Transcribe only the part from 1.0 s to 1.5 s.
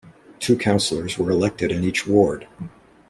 were